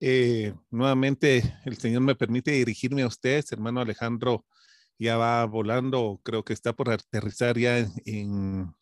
[0.00, 4.46] Eh, nuevamente, el Señor me permite dirigirme a ustedes, hermano Alejandro.
[4.98, 8.74] Ya va volando, creo que está por aterrizar ya en,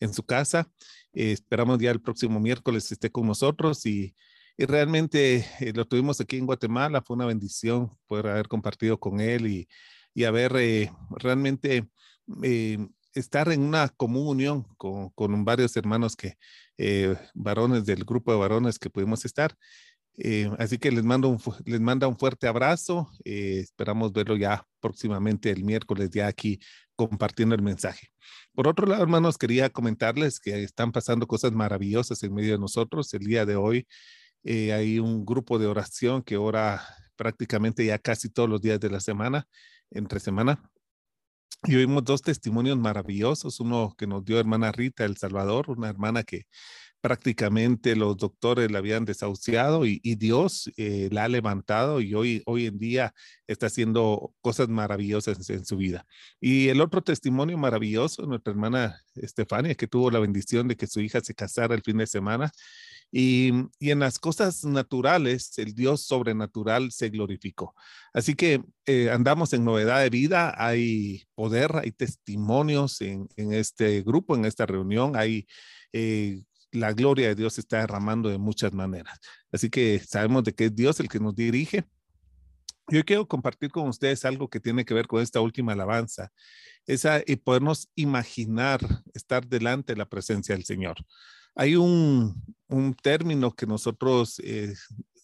[0.00, 0.70] en, su casa.
[1.12, 4.14] Eh, esperamos ya el próximo miércoles esté con nosotros y,
[4.56, 7.02] y realmente eh, lo tuvimos aquí en Guatemala.
[7.02, 9.68] Fue una bendición poder haber compartido con él y,
[10.14, 11.88] y haber realmente
[13.12, 16.36] estar en una común unión con, con varios hermanos que,
[17.34, 19.56] varones del grupo de varones que pudimos estar.
[20.18, 23.10] Eh, así que les mando un, les manda un fuerte abrazo.
[23.24, 26.58] Eh, esperamos verlo ya próximamente el miércoles, ya aquí
[26.94, 28.08] compartiendo el mensaje.
[28.54, 33.12] Por otro lado, hermanos, quería comentarles que están pasando cosas maravillosas en medio de nosotros.
[33.14, 33.86] El día de hoy
[34.44, 36.82] eh, hay un grupo de oración que ora
[37.16, 39.46] prácticamente ya casi todos los días de la semana,
[39.90, 40.62] entre semana.
[41.64, 46.22] Y oímos dos testimonios maravillosos, uno que nos dio hermana Rita El Salvador, una hermana
[46.22, 46.46] que
[47.00, 52.66] prácticamente los doctores la habían desahuciado y, Dios eh, la ha levantado y hoy, hoy
[52.66, 53.14] en día
[53.46, 56.06] está haciendo cosas maravillosas en, su vida.
[56.40, 61.00] Y el otro testimonio maravilloso, nuestra hermana Estefania, que tuvo la bendición de que su
[61.00, 62.50] hija se casara el fin de semana.
[63.12, 67.74] Y, en las cosas naturales, el Dios sobrenatural se glorificó.
[68.12, 74.34] Así que eh, andamos en novedad de vida, hay poder, hay testimonios en, este grupo,
[74.34, 75.46] en esta reunión, hay
[75.92, 79.18] eh, la gloria de Dios se está derramando de muchas maneras.
[79.52, 81.84] Así que sabemos de que es Dios el que nos dirige.
[82.88, 86.30] Yo quiero compartir con ustedes algo que tiene que ver con esta última alabanza,
[86.86, 88.80] esa y podernos imaginar
[89.12, 90.96] estar delante de la presencia del Señor.
[91.56, 94.74] Hay un, un término que nosotros eh,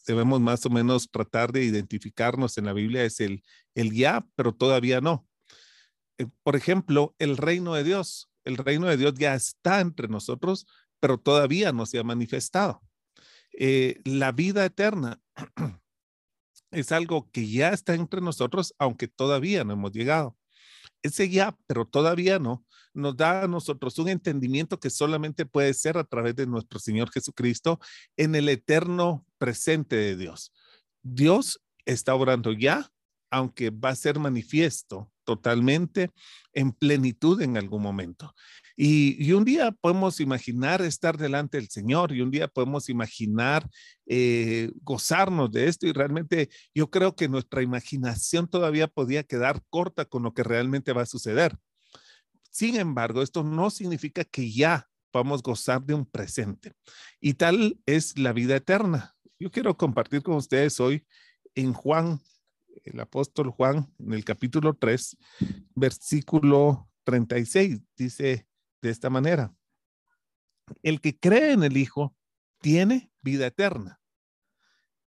[0.06, 3.42] debemos más o menos tratar de identificarnos en la Biblia, es el,
[3.74, 5.26] el ya, pero todavía no.
[6.18, 8.28] Eh, por ejemplo, el reino de Dios.
[8.44, 10.66] El reino de Dios ya está entre nosotros,
[11.02, 12.80] pero todavía no se ha manifestado.
[13.58, 15.20] Eh, la vida eterna
[16.70, 20.36] es algo que ya está entre nosotros, aunque todavía no hemos llegado.
[21.02, 22.64] Ese ya, pero todavía no,
[22.94, 27.10] nos da a nosotros un entendimiento que solamente puede ser a través de nuestro Señor
[27.10, 27.80] Jesucristo
[28.16, 30.52] en el eterno presente de Dios.
[31.02, 32.92] Dios está obrando ya,
[33.28, 36.12] aunque va a ser manifiesto totalmente
[36.52, 38.36] en plenitud en algún momento.
[38.76, 43.68] Y, un día podemos imaginar estar delante del Señor y un día podemos imaginar
[44.06, 50.04] eh, gozarnos de esto y realmente yo creo que nuestra imaginación todavía podía quedar corta
[50.04, 51.56] con lo que realmente va a suceder.
[52.50, 56.72] Sin embargo, esto no significa que ya podamos gozar de un presente.
[57.20, 59.14] Y tal es la vida eterna.
[59.38, 61.06] Yo quiero compartir con ustedes hoy
[61.54, 62.20] en Juan,
[62.84, 65.16] el apóstol Juan, en el capítulo 3,
[65.74, 68.46] versículo 36, dice,
[68.82, 69.54] de esta manera.
[70.82, 72.14] El que cree en el Hijo
[72.60, 74.00] tiene vida eterna,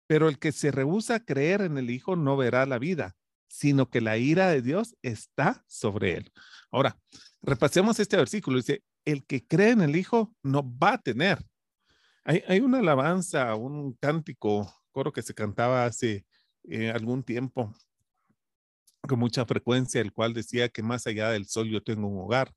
[0.06, 3.16] pero el que se rehúsa a creer en el Hijo no verá la vida,
[3.48, 6.32] sino que la ira de Dios está sobre él.
[6.70, 6.98] Ahora,
[7.42, 8.56] repasemos este versículo.
[8.56, 11.44] Dice, el que cree en el Hijo no va a tener.
[12.24, 16.24] Hay, una alabanza, un cántico, coro que se cantaba hace
[16.64, 17.74] eh, algún tiempo
[19.02, 22.54] con mucha frecuencia, el cual decía que más allá del sol yo tengo un hogar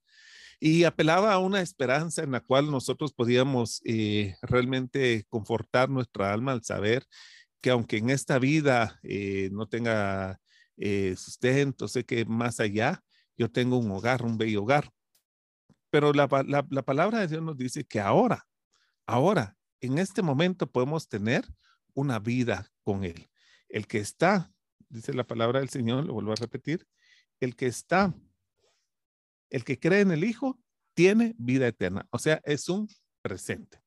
[0.60, 6.52] y apelaba a una esperanza en la cual nosotros podíamos eh, realmente confortar nuestra alma
[6.54, 7.06] al saber
[7.62, 10.40] que aunque en esta vida eh, no tenga
[10.78, 13.04] eh, sustento, sé que más allá
[13.38, 14.92] yo tengo un hogar, un bello hogar.
[15.90, 16.28] Pero la,
[16.70, 18.48] la palabra de Dios nos dice que ahora,
[19.06, 21.46] ahora, en este momento podemos tener
[21.94, 23.30] una vida con Él.
[23.70, 24.52] El que está,
[24.90, 26.88] dice la palabra del Señor, lo vuelvo a repetir,
[27.40, 28.14] el que está
[29.50, 30.60] el que cree en el Hijo
[30.94, 32.88] tiene vida eterna, o sea, es un
[33.22, 33.80] presente.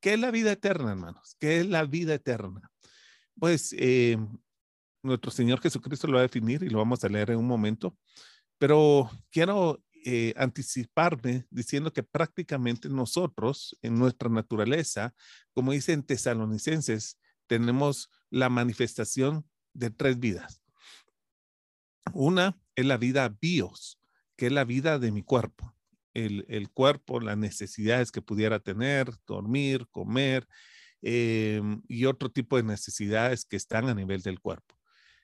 [0.00, 1.36] ¿Qué es la vida eterna, hermanos?
[1.38, 2.70] ¿Qué es la vida eterna?
[3.38, 4.18] Pues eh,
[5.02, 7.96] nuestro Señor Jesucristo lo va a definir y lo vamos a leer en un momento,
[8.58, 15.14] pero quiero eh, anticiparme diciendo que prácticamente nosotros, en nuestra naturaleza,
[15.52, 20.60] como dicen tesalonicenses, tenemos la manifestación de tres vidas.
[22.12, 24.00] Una es la vida bios,
[24.42, 25.72] que es la vida de mi cuerpo.
[26.14, 30.48] El, cuerpo, las necesidades que pudiera tener, dormir, comer,
[31.00, 34.74] em, y otro tipo de necesidades que están a nivel del cuerpo.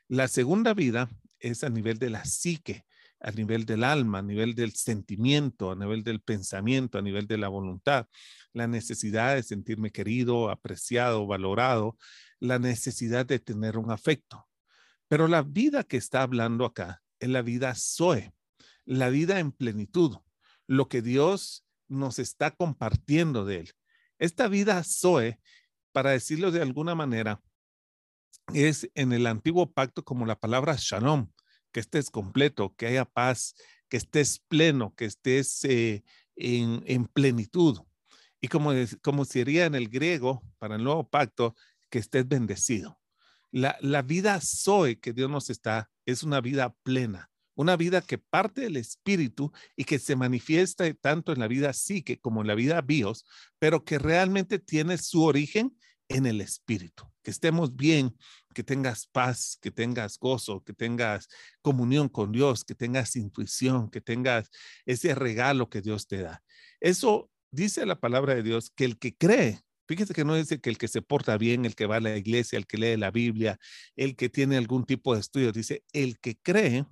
[0.06, 1.10] La segunda vida
[1.40, 2.84] es a nivel de la psique,
[3.18, 7.38] a nivel del alma, a nivel del sentimiento, a nivel del pensamiento, a nivel de
[7.38, 8.06] la voluntad,
[8.52, 11.98] la necesidad de sentirme querido, apreciado, valorado,
[12.38, 14.46] la necesidad de tener un afecto.
[15.08, 18.32] Pero la vida que está hablando acá es la vida Zoe,
[18.88, 20.16] la vida en plenitud,
[20.66, 23.72] lo que Dios nos está compartiendo de él.
[24.18, 25.38] Esta vida Zoe,
[25.92, 27.42] para decirlo de alguna manera,
[28.54, 31.30] es en el antiguo pacto como la palabra shalom,
[31.70, 33.54] que estés completo, que haya paz,
[33.90, 36.02] que estés pleno, que estés eh,
[36.34, 37.80] en, plenitud.
[38.40, 38.70] Y como,
[39.02, 41.54] como sería en el griego, para el nuevo pacto,
[41.90, 42.98] que estés bendecido.
[43.50, 48.18] La, la vida Zoe que Dios nos está es una vida plena, una vida que
[48.18, 52.54] parte del espíritu y que se manifiesta tanto en la vida psique como en la
[52.54, 53.24] vida bios,
[53.58, 55.76] pero que realmente tiene su origen
[56.08, 57.10] en el espíritu.
[57.20, 58.16] Que estemos bien,
[58.54, 61.26] que tengas paz, que tengas gozo, que tengas
[61.60, 64.50] comunión con Dios, que tengas intuición, que tengas
[64.86, 66.44] ese regalo que Dios te da.
[66.78, 69.58] Eso dice la palabra de Dios, que el que cree,
[69.88, 72.16] fíjese que no dice que el que se porta bien, el que va a la
[72.16, 73.58] iglesia, el que lee la Biblia,
[73.96, 76.86] el que tiene algún tipo de estudio, dice, el que cree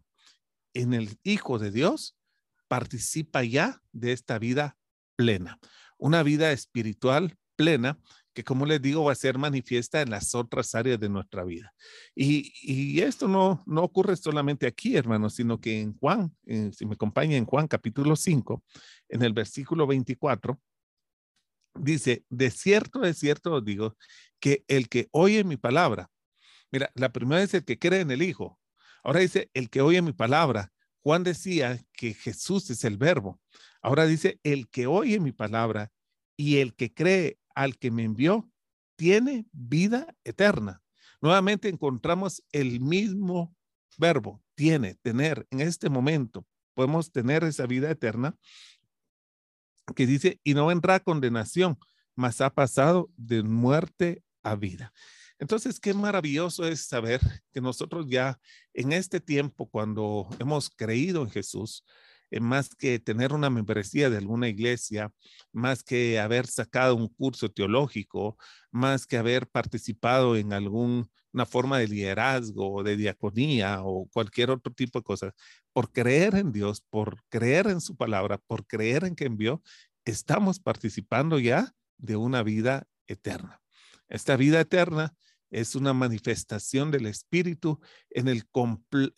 [0.76, 2.16] en el Hijo de Dios
[2.68, 4.76] participa ya de esta vida
[5.16, 5.58] plena,
[5.98, 7.98] una vida espiritual plena
[8.34, 11.72] que como les digo va a ser manifiesta en las otras áreas de nuestra vida.
[12.14, 16.92] Y, esto no, no ocurre solamente aquí, hermanos, sino que en Juan, eh, si me
[16.92, 18.62] acompaña en Juan capítulo 5,
[19.08, 20.60] en el versículo 24,
[21.76, 23.96] dice, de cierto, de cierto os digo,
[24.38, 26.10] que el que oye mi palabra,
[26.70, 28.58] mira, la primera es el que cree en el Hijo,
[29.06, 30.72] ahora dice, el que oye mi palabra.
[31.02, 33.40] Juan decía que Jesús es el verbo.
[33.80, 35.92] Ahora dice, el que oye mi palabra
[36.36, 38.50] y el que cree al que me envió
[38.96, 40.82] tiene vida eterna.
[41.20, 43.54] Nuevamente encontramos el mismo
[43.96, 45.46] verbo, tiene, tener.
[45.50, 46.44] En este momento
[46.74, 48.36] podemos tener esa vida eterna
[49.94, 51.78] que dice, y no vendrá condenación,
[52.16, 54.92] mas ha pasado de muerte a vida.
[55.38, 57.20] Entonces, qué maravilloso es saber
[57.52, 58.38] que nosotros ya
[58.72, 61.84] en este tiempo, cuando hemos creído en Jesús,
[62.30, 65.12] eh, más que tener una membresía de alguna iglesia,
[65.52, 68.36] más que haber sacado un curso teológico,
[68.70, 71.06] más que haber participado en alguna
[71.46, 75.34] forma de liderazgo o de diaconía o cualquier otro tipo de cosas,
[75.72, 79.62] por creer en Dios, por creer en su palabra, por creer en que envió,
[80.04, 83.60] estamos participando ya de una vida eterna.
[84.08, 85.14] Esta vida eterna
[85.50, 88.44] es una manifestación del Espíritu en el,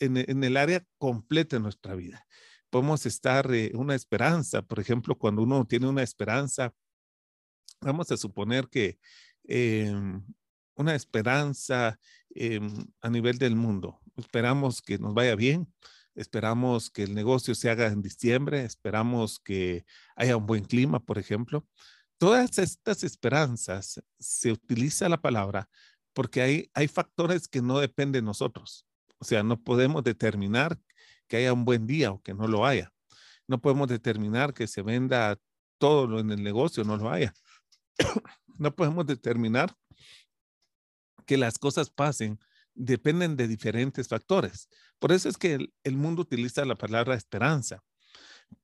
[0.01, 2.27] en el área completa de nuestra vida
[2.71, 4.63] podemos estar eh, una esperanza.
[4.63, 6.73] Por ejemplo, cuando uno tiene una esperanza,
[7.81, 8.99] vamos a suponer que
[9.45, 10.23] em,
[10.75, 11.99] una esperanza
[12.31, 14.01] em, a nivel del mundo.
[14.17, 15.73] Esperamos que nos vaya bien,
[16.15, 19.85] esperamos que el negocio se haga en diciembre, esperamos que
[20.17, 21.67] haya un buen clima, por ejemplo.
[22.19, 25.69] Todas estas esperanzas se utiliza la palabra
[26.19, 28.85] porque hay, hay factores que no dependen de nosotros.
[29.21, 30.77] O sea, no podemos determinar
[31.29, 32.93] que haya un buen día o que no lo haya.
[33.47, 35.39] No podemos determinar que se venda
[35.79, 37.33] todo lo en el negocio, no lo haya.
[38.59, 39.73] no podemos determinar
[41.25, 42.41] que las cosas pasen,
[42.75, 44.69] dependen de diferentes factores.
[44.99, 47.81] Por eso es que el, el mundo utiliza la palabra esperanza.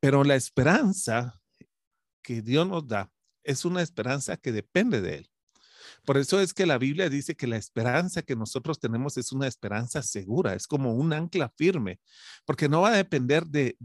[0.00, 1.40] Pero la esperanza
[2.20, 3.12] que Dios nos da
[3.44, 5.30] es una esperanza que depende de Él.
[6.04, 9.46] Por eso es que la Biblia dice que la esperanza que nosotros tenemos es una
[9.46, 12.00] esperanza segura, es como un ancla firme,
[12.44, 13.76] porque no va a depender de,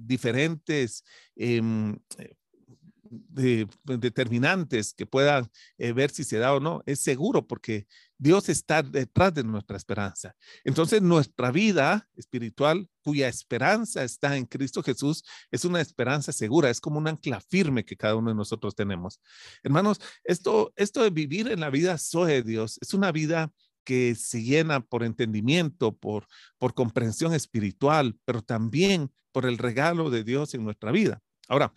[0.00, 1.04] diferentes
[1.36, 5.48] em, eh, determinantes que puedan
[5.78, 6.82] eh, ver si se da o no.
[6.86, 7.86] Es seguro porque
[8.18, 10.34] Dios está detrás de nuestra esperanza.
[10.64, 16.78] Entonces, nuestra vida espiritual, cuya esperanza está en Cristo Jesús, es una esperanza segura, es
[16.78, 19.18] como un ancla firme que cada uno de nosotros tenemos.
[19.62, 23.50] Hermanos, esto, esto de vivir en la vida soy Dios es una vida
[23.82, 26.26] que se llena por entendimiento, por,
[26.58, 31.22] por comprensión espiritual, pero también por el regalo de Dios en nuestra vida.
[31.48, 31.72] Ahora,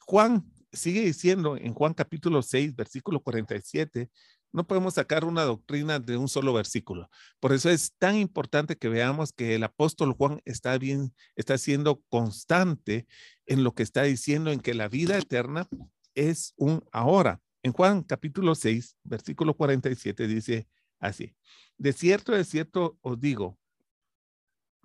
[0.00, 4.10] Juan sigue diciendo en Juan capítulo 6, versículo 47,
[4.54, 7.10] no podemos sacar una doctrina de un solo versículo.
[7.40, 12.00] Por eso es tan importante que veamos que el apóstol Juan está bien, está siendo
[12.08, 13.08] constante
[13.46, 15.68] en lo que está diciendo en que la vida eterna
[16.14, 17.42] es un ahora.
[17.64, 20.68] En Juan capítulo 6, versículo 47 dice
[21.00, 21.34] así,
[21.76, 23.58] de cierto, de cierto os digo,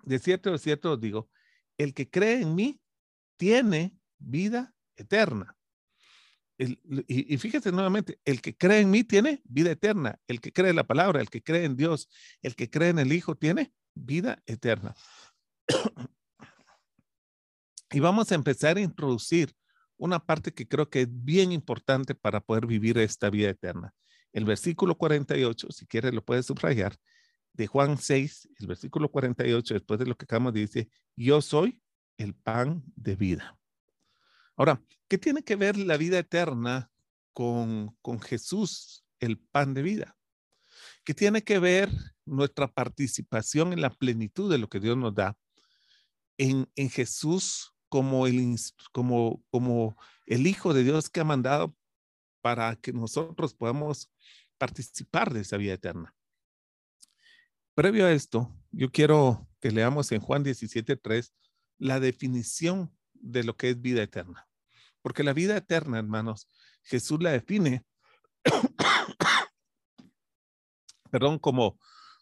[0.02, 1.30] de cierto, de cierto os digo,
[1.78, 2.80] el que cree en mí
[3.36, 5.56] tiene vida eterna.
[7.08, 10.76] Y, fíjate nuevamente, el que cree en mí tiene vida eterna, el que cree en
[10.76, 12.08] la palabra, el que cree en Dios,
[12.42, 14.94] el que cree en el Hijo tiene vida eterna.
[17.90, 19.54] y vamos a empezar a introducir
[19.96, 23.94] una parte que creo que es bien importante para poder vivir esta vida eterna.
[24.32, 26.94] El versículo 48, si quieres lo puedes subrayar,
[27.52, 31.82] de Juan 6, el versículo 48, después de lo que acabamos de decir, yo soy
[32.16, 33.59] el pan de vida.
[34.60, 36.90] Ahora, ¿qué tiene que ver la vida eterna
[37.32, 40.18] con, Jesús, el pan de vida?
[41.02, 41.88] ¿Qué tiene que ver
[42.26, 45.38] nuestra participación en la plenitud de lo que Dios nos da
[46.36, 48.54] en, Jesús como el,
[48.92, 51.74] como el Hijo de Dios que ha mandado
[52.42, 54.10] para que nosotros podamos
[54.58, 56.14] participar de esa vida eterna?
[57.74, 61.32] Previo a esto, yo quiero que leamos en Juan 17.3
[61.78, 64.49] la definición de lo que es vida eterna.
[65.02, 66.48] Porque la vida eterna, hermanos,
[66.82, 67.84] Jesús la define,
[71.10, 71.78] perdón, como,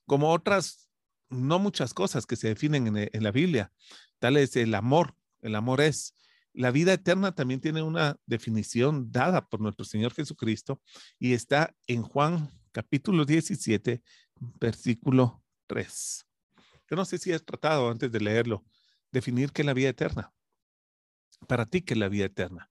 [0.07, 0.91] como otras,
[1.29, 3.73] no muchas cosas que se definen en, en la Biblia.
[4.19, 5.15] Tal es el amor.
[5.41, 6.15] El amor es.
[6.53, 10.83] La vida eterna también tiene una definición dada por nuestro Señor Jesucristo
[11.19, 14.03] y está en Juan capítulo 17,
[14.61, 16.27] versículo 3.
[16.91, 18.65] Yo no sé si has tratado antes de leerlo,
[19.13, 20.33] definir qué es la vida eterna.
[21.47, 22.71] Para ti, ¿qué es la vida eterna?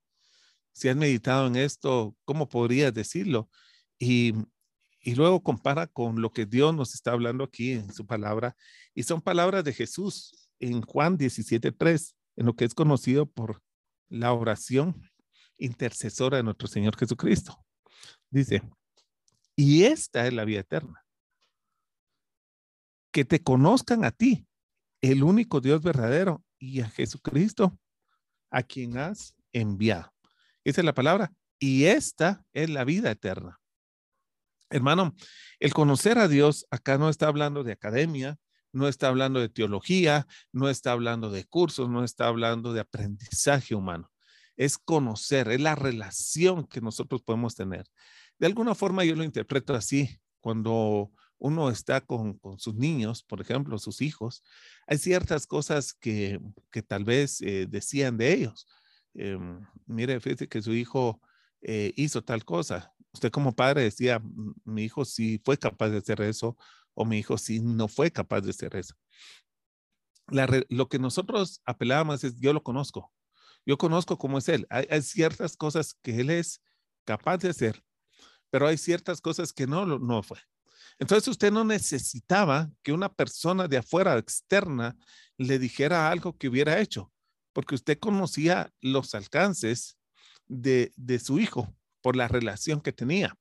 [0.72, 3.50] Si has meditado en esto, ¿cómo podrías decirlo?
[3.98, 4.34] Y,
[5.00, 8.56] y luego compara con lo que Dios nos está hablando aquí en su palabra.
[8.94, 13.62] Y son palabras de Jesús en Juan 17.3, en lo que es conocido por
[14.08, 15.10] la oración
[15.58, 17.64] intercesora de nuestro Señor Jesucristo.
[18.30, 18.62] Dice,
[19.56, 21.04] y esta es la vida eterna.
[23.12, 24.46] Que te conozcan a ti,
[25.00, 27.78] el único Dios verdadero, y a Jesucristo,
[28.50, 30.12] a quien has enviado.
[30.64, 31.32] Esa es la palabra.
[31.58, 33.58] Y esta es la vida eterna.
[34.70, 35.14] Hermano,
[35.60, 38.38] el conocer a Dios acá no está hablando de academia,
[38.72, 43.74] no está hablando de teología, no está hablando de cursos, no está hablando de aprendizaje
[43.74, 44.10] humano.
[44.56, 47.86] Es conocer, es la relación que nosotros podemos tener.
[48.38, 50.20] De alguna forma yo lo interpreto así.
[50.40, 54.42] Cuando uno está con, sus niños, por ejemplo, sus hijos,
[54.86, 56.40] hay ciertas cosas que,
[56.86, 58.66] tal vez eh, decían de ellos.
[59.14, 61.20] Em, mire, fíjese que su hijo
[61.62, 62.92] eh, hizo tal cosa.
[63.12, 64.20] Usted como padre decía,
[64.64, 66.56] mi hijo sí fue capaz de hacer eso
[66.94, 68.94] o mi hijo sí no fue capaz de hacer eso.
[70.68, 73.12] lo que nosotros apelábamos es, yo lo conozco.
[73.64, 74.66] Yo conozco cómo es él.
[74.70, 76.62] hay ciertas cosas que él es
[77.04, 77.82] capaz de hacer,
[78.50, 80.38] pero hay ciertas cosas que no, no fue.
[80.98, 84.96] Entonces usted no necesitaba que una persona de afuera, externa,
[85.36, 87.12] le dijera algo que hubiera hecho,
[87.52, 89.96] porque usted conocía los alcances
[90.46, 93.36] de, de su hijo por la relación que tenía.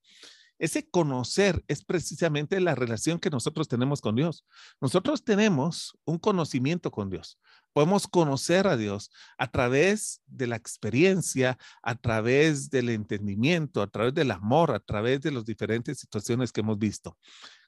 [0.60, 4.46] Ese conocer es precisamente la relación que nosotros tenemos con Dios.
[4.82, 7.40] Nosotros tenemos un conocimiento con Dios.
[7.78, 14.16] Podemos conocer a Dios a través de la experiencia, a través del entendimiento, a través
[14.16, 17.20] del amor, a través de las diferentes situaciones que hemos visto.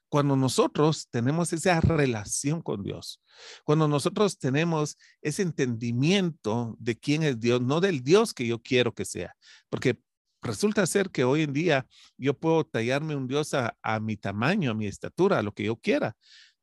[0.08, 3.22] Cuando nosotros tenemos esa relación con Dios,
[3.62, 8.92] cuando nosotros tenemos ese entendimiento de quién es Dios, no del Dios que yo quiero
[8.92, 9.36] que sea,
[9.68, 10.00] porque
[10.42, 11.86] resulta ser que hoy en día
[12.16, 15.76] yo puedo tallarme un Dios a, mi tamaño, a mi estatura, a lo que yo
[15.76, 16.16] quiera.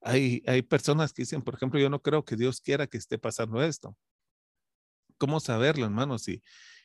[0.08, 3.18] Hay, hay personas que dicen, por ejemplo, yo no creo que Dios quiera que esté
[3.18, 3.98] pasando esto.
[5.18, 6.18] ¿Cómo saberlo, hermano?
[6.18, 6.42] Si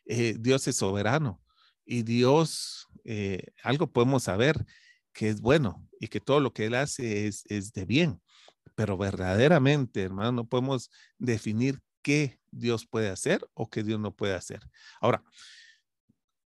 [0.06, 1.40] eh, Dios es soberano
[1.84, 4.66] y Dios, eh, algo podemos saber
[5.12, 8.20] que es bueno y que todo lo que Él hace es, es de bien.
[8.74, 14.34] Pero verdaderamente, hermano, no podemos definir qué Dios puede hacer o qué Dios no puede
[14.34, 14.68] hacer.
[15.00, 15.22] Ahora,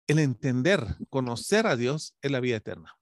[0.07, 2.97] el entender, conocer a Dios es la vida eterna.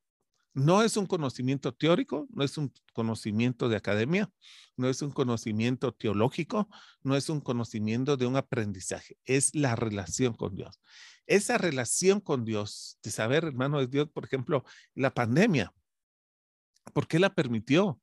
[0.53, 4.31] No es un conocimiento teórico, no es un conocimiento de academia,
[4.77, 6.69] no es un conocimiento teológico,
[7.01, 10.79] no es un conocimiento de un aprendizaje, es la relación con Dios.
[11.25, 15.73] Esa relación con Dios, de saber, hermano, de Dios, por ejemplo, la pandemia,
[16.93, 17.99] ¿por qué la permitió?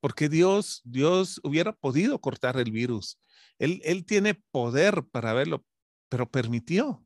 [0.00, 3.20] Porque Dios, Dios hubiera podido cortar el virus.
[3.58, 5.64] Él, él tiene poder para verlo,
[6.08, 7.04] pero permitió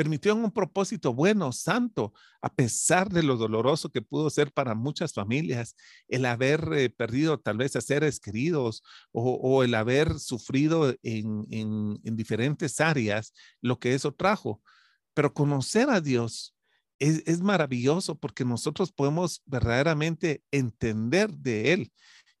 [0.00, 5.12] permitió un propósito bueno, santo, a pesar de lo doloroso que pudo ser para muchas
[5.12, 5.76] familias,
[6.08, 12.80] el haber eh, perdido tal vez a seres queridos o, el haber sufrido en, diferentes
[12.80, 14.62] áreas, lo que eso trajo.
[15.12, 16.56] Pero conocer a Dios
[16.98, 21.92] es, es maravilloso porque nosotros podemos verdaderamente entender de Él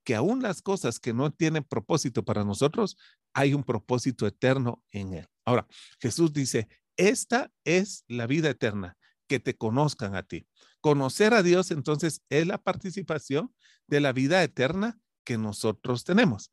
[0.02, 2.96] que aún las cosas que no tienen propósito para nosotros,
[3.34, 5.26] hay un propósito eterno en Él.
[5.44, 5.66] Ahora,
[6.00, 6.68] Jesús dice,
[7.00, 10.46] Esta es la vida eterna, que te conozcan a ti.
[10.82, 13.54] Conocer a Dios entonces es la participación
[13.86, 16.52] de la vida eterna que nosotros tenemos.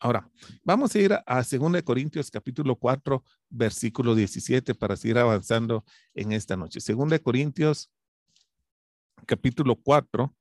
[0.00, 0.28] Ahora,
[0.64, 6.56] vamos a ir a 2 Corintios capítulo 4, versículo 17 para seguir avanzando en esta
[6.56, 6.80] noche.
[6.80, 7.88] 2 Corintios
[9.26, 10.34] capítulo 4,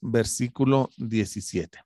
[0.00, 1.80] versículo 17.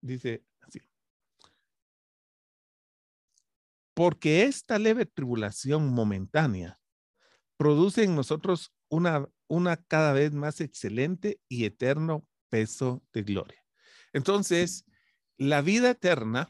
[0.00, 0.80] Dice así.
[3.94, 6.78] Porque esta leve tribulación momentánea
[7.56, 13.62] produce en nosotros una, una cada vez más excelente y eterno peso de gloria.
[14.12, 14.84] Entonces,
[15.36, 16.48] la vida eterna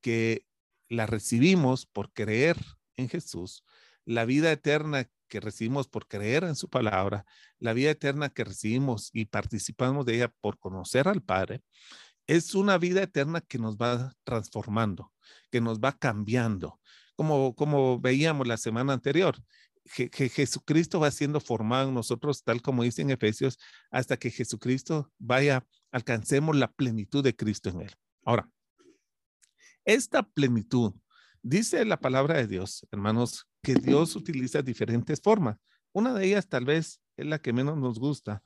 [0.00, 0.46] que
[0.88, 2.56] la recibimos por creer
[2.96, 3.64] en Jesús,
[4.04, 7.26] la vida eterna que recibimos por creer en su palabra,
[7.58, 11.62] la vida eterna que recibimos y participamos de ella por conocer al Padre,
[12.28, 15.12] es una vida eterna que nos va transformando,
[15.50, 16.78] que nos va cambiando,
[17.16, 19.36] como, como veíamos la semana anterior
[19.88, 23.58] que, Jesucristo va siendo formado en nosotros, tal como dice en Efesios,
[23.90, 27.92] hasta que Jesucristo vaya, alcancemos la plenitud de Cristo en él.
[28.24, 28.50] Ahora,
[29.84, 30.94] esta plenitud,
[31.42, 35.56] dice la palabra de Dios, hermanos, que Dios utiliza diferentes formas.
[35.92, 38.42] Una de ellas tal vez es la que menos nos gusta,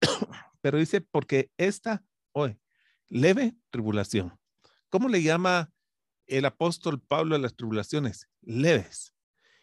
[0.60, 2.58] pero dice, porque esta, hoy,
[3.08, 4.38] leve tribulación.
[4.88, 5.72] ¿Cómo le llama
[6.26, 8.28] el apóstol Pablo a las tribulaciones?
[8.40, 9.14] Leves.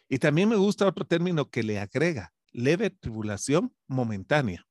[0.08, 4.66] Y también me gusta otro término que le agrega, leve tribulación momentánea.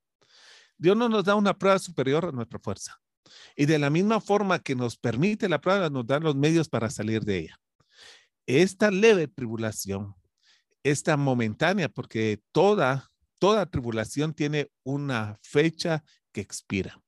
[0.78, 3.00] Dios no nos da una prueba superior a nuestra fuerza.
[3.56, 6.90] Y de la misma forma que nos permite la prueba, nos da los medios para
[6.90, 7.60] salir de ella.
[8.46, 10.16] Esta leve tribulación,
[10.84, 17.03] esta momentánea, porque toda, toda tribulación tiene una fecha que expira.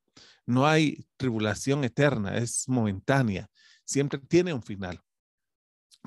[0.46, 3.50] No hay tribulación eterna, es momentánea.
[3.84, 5.02] Siempre tiene un final.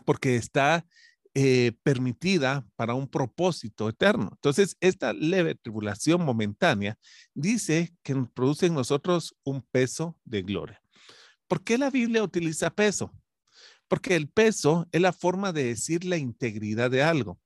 [0.05, 0.87] Porque está
[1.35, 4.31] eh, permitida para un propósito eterno.
[4.33, 6.99] Entonces, esta leve tribulación momentánea
[7.35, 10.81] dice que produce en nosotros un peso de gloria.
[11.47, 13.13] ¿Por qué la Biblia utiliza peso?
[13.89, 17.39] Porque el peso es la forma de decir la integridad de algo.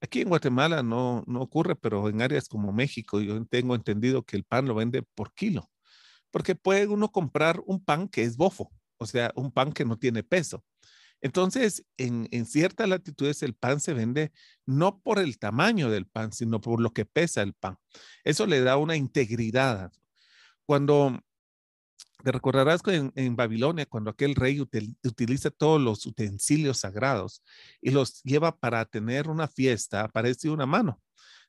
[0.00, 4.36] Aquí en Guatemala no, no ocurre, pero en áreas como México yo tengo entendido que
[4.36, 5.70] el pan lo vende por kilo,
[6.30, 9.98] porque puede uno comprar un pan que es bofo, o sea, un pan que no
[9.98, 10.64] tiene peso.
[11.22, 14.32] Entonces, en, ciertas latitudes el pan se vende
[14.64, 17.76] no por el tamaño del pan, sino por lo que pesa el pan.
[18.24, 19.92] Eso le da una integridad.
[20.64, 21.20] Cuando
[22.24, 27.42] te recordarás que en, Babilonia, cuando aquel rey utiliza todos los utensilios sagrados
[27.80, 31.02] y los lleva para tener una fiesta, aparece una mano,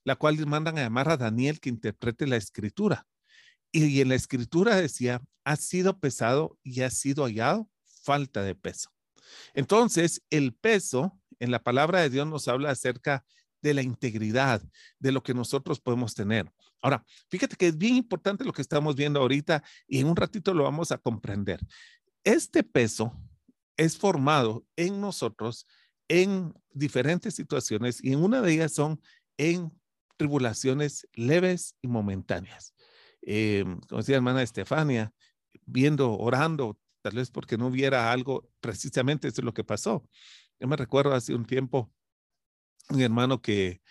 [0.04, 3.06] la cual mandan a llamar a Daniel que interprete la escritura.
[3.72, 7.70] Y en la escritura decía, ha sido pesado y ha sido hallado
[8.04, 8.90] falta de peso.
[9.54, 13.26] Entonces, el peso en la palabra de Dios nos habla acerca
[13.62, 14.62] de la integridad,
[15.00, 16.52] de lo que nosotros podemos tener.
[16.82, 20.54] Ahora, fíjate que es bien importante lo que estamos viendo ahorita y en un ratito
[20.54, 21.60] lo vamos a comprender.
[22.24, 23.14] Este peso
[23.78, 25.68] es formado en nosotros
[26.08, 29.02] en diferentes situaciones y en una de ellas son
[29.38, 29.72] en
[30.18, 32.74] tribulaciones leves y momentáneas.
[33.22, 35.14] Eh, como decía hermana Estefania,
[35.66, 40.08] viendo, orando, tal vez porque no hubiera algo, precisamente eso es lo que pasó.
[40.60, 41.92] Yo me recuerdo hace un tiempo,
[42.90, 43.82] un hermano que,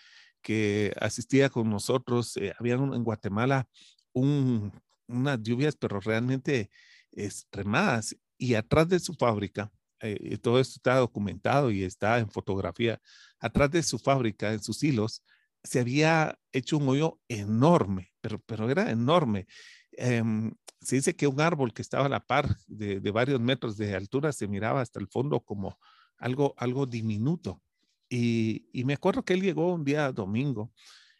[0.41, 3.67] que asistía con nosotros, eh, había en Guatemala
[4.13, 4.71] un,
[5.07, 6.69] unas lluvias, pero realmente
[7.11, 12.99] extremadas, y atrás de su fábrica, eh, todo esto está documentado y está en fotografía,
[13.39, 15.23] atrás de su fábrica, en sus hilos,
[15.63, 19.47] se había hecho un hoyo enorme, pero, pero era enorme.
[19.93, 23.95] Em, se dice que un árbol que estaba a la par de, varios metros de
[23.95, 25.77] altura se miraba hasta el fondo como
[26.17, 27.61] algo, algo diminuto.
[28.09, 30.73] Y, me acuerdo que él llegó un día domingo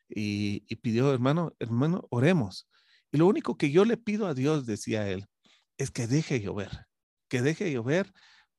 [0.10, 2.68] y, y, pidió, hermano, hermano, oremos.
[3.12, 5.28] Y lo único que yo le pido a Dios, decía él,
[5.78, 6.88] es que deje llover,
[7.30, 8.12] que deje llover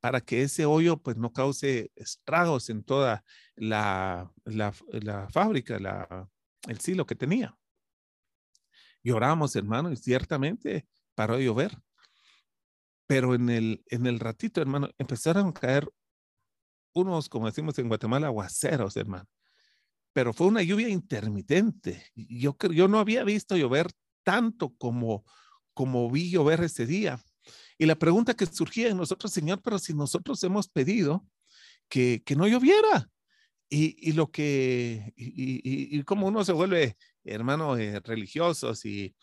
[0.02, 4.72] para que ese hoyo pues no cause estragos en toda la, la,
[5.30, 6.28] fábrica, la,
[6.66, 7.56] el silo que tenía.
[9.04, 11.80] Lloramos, hermano, y ciertamente paró de llover.
[13.06, 15.88] Pero en el, en el ratito, hermano, empezaron a caer
[16.94, 19.28] unos, como decimos en Guatemala, aguaceros, hermano.
[20.12, 22.08] Pero fue una lluvia intermitente.
[22.16, 23.92] Yo, yo no había visto llover
[24.24, 25.24] tanto como,
[25.74, 27.22] como vi llover ese día.
[27.82, 31.26] Y la pregunta que surgía en nosotros, Señor, pero si nosotros hemos pedido
[31.88, 33.10] que, que no lloviera.
[33.68, 39.16] Y, y lo que, y, y, como uno se vuelve hermanos eh, religiosos y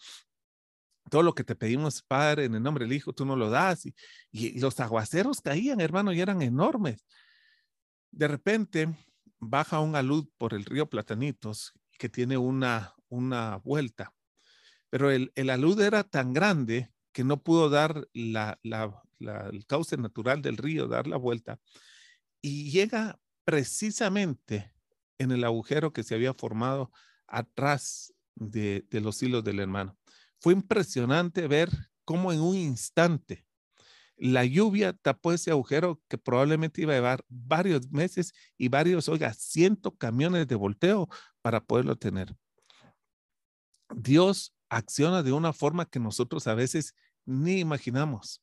[1.10, 3.86] todo lo que te pedimos, Padre, en el nombre del Hijo, tú no lo das.
[3.86, 3.96] Y,
[4.34, 7.06] y los aguaceros caían, hermano, y eran enormes.
[8.12, 8.94] De repente
[9.40, 14.14] baja un alud por el río Platanitos que tiene una, una vuelta,
[14.90, 20.42] pero el, el alud era tan grande que no pudo dar la, el cauce natural
[20.42, 21.60] del río, dar la vuelta,
[22.42, 24.74] y llega precisamente
[25.18, 26.94] en el agujero que se había formado
[27.28, 29.98] atrás de, de los hilos del hermano.
[30.40, 31.70] Fue impresionante ver
[32.06, 33.46] cómo en un instante
[34.16, 39.34] la lluvia tapó ese agujero que probablemente iba a llevar varios meses y varios, oiga,
[39.34, 41.10] cientos camiones de volteo
[41.42, 42.34] para poderlo tener.
[43.94, 46.96] Dios acciona de una forma que nosotros a veces
[47.30, 48.42] ni imaginamos,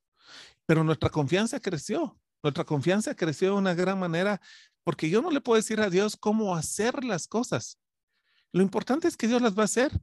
[0.64, 2.18] pero nuestra confianza creció.
[2.42, 4.40] Nuestra confianza creció de una gran manera
[4.84, 7.78] porque yo no le puedo decir a Dios cómo hacer las cosas.
[8.52, 10.00] Lo importante es que Dios las va a hacer.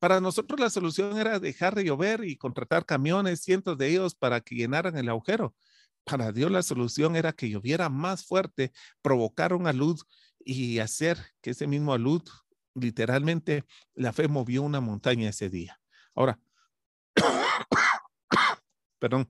[0.00, 4.40] Para nosotros la solución era dejar de llover y contratar camiones, cientos de ellos, para
[4.40, 5.54] que llenaran el agujero.
[6.04, 10.04] Para Dios la solución era que lloviera más fuerte, provocar una luz
[10.44, 12.24] y hacer que ese mismo luz,
[12.74, 15.80] literalmente, la fe movió una montaña ese día.
[16.14, 16.38] Ahora,
[19.08, 19.28] perdón,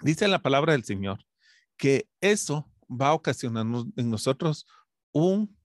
[0.00, 1.18] dice la palabra del Señor
[1.76, 4.66] que eso va a ocasionar en nosotros
[5.12, 5.56] un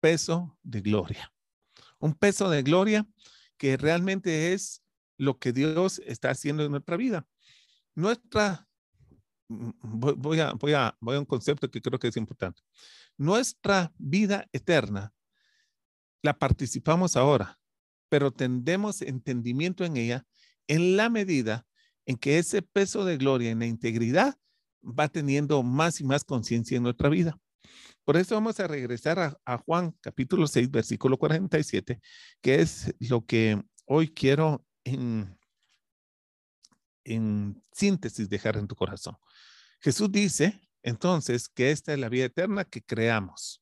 [0.00, 1.32] peso de gloria
[1.98, 3.06] un peso de gloria
[3.56, 4.82] que realmente es
[5.18, 7.26] lo que Dios está haciendo en nuestra vida.
[7.94, 8.68] Nuestra,
[9.48, 12.62] mm, voy a, voy a, voy a un concepto que creo que es importante.
[13.16, 15.12] Nuestra vida eterna
[16.22, 17.58] la participamos ahora,
[18.08, 20.26] pero tendemos entendimiento en ella
[20.68, 21.66] en la medida
[22.06, 24.36] en que ese peso de gloria en la integridad
[24.82, 27.38] va teniendo más y más conciencia en nuestra vida.
[28.04, 32.00] Por eso vamos a regresar a, Juan capítulo 6, versículo 47,
[32.40, 35.36] que es lo que hoy quiero en,
[37.02, 39.16] en síntesis dejar en tu corazón.
[39.80, 43.60] Jesús dice entonces que esta es la vida eterna que creamos.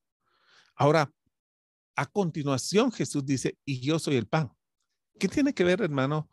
[0.76, 1.10] Ahora,
[1.96, 4.52] a continuación Jesús dice, y yo soy el pan.
[5.18, 6.28] ¿Qué tiene que ver, hermano,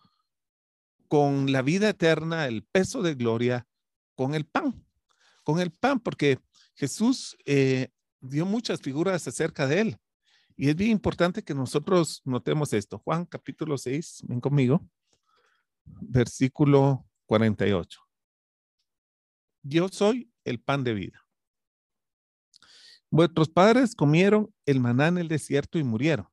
[1.12, 3.68] con la vida eterna, el peso de gloria,
[4.16, 4.86] con el pan?
[5.44, 6.40] Con el pan, porque
[6.74, 7.90] Jesús eh,
[8.22, 9.98] dio muchas figuras acerca de él.
[10.56, 12.98] Y es bien importante que nosotros notemos esto.
[12.98, 14.88] Juan capítulo 6, ven conmigo,
[15.84, 18.00] versículo 48.
[19.64, 21.28] Yo soy el pan de vida.
[23.10, 26.31] Vuestros padres comieron el maná en el desierto y murieron.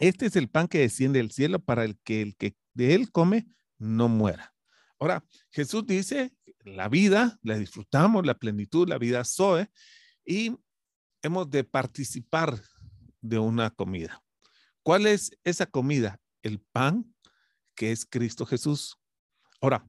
[0.00, 3.10] Este es el pan que desciende del cielo para el que el que de él
[3.10, 3.46] come
[3.78, 4.54] no muera.
[4.98, 6.32] Ahora, Jesús dice
[6.64, 9.70] la vida, la disfrutamos, la plenitud, la vida Zoe,
[10.24, 10.56] y
[11.22, 12.60] hemos de participar
[13.20, 14.22] de una comida.
[14.82, 16.20] ¿Cuál es esa comida?
[16.42, 17.14] El pan
[17.74, 18.96] que es Cristo Jesús.
[19.60, 19.88] Ahora,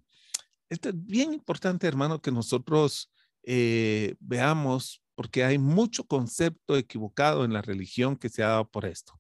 [0.69, 3.12] esto es bien importante, hermano, que nosotros
[3.43, 8.86] eh, veamos, porque hay mucho concepto equivocado en la religión que se ha dado por
[8.86, 9.18] esto.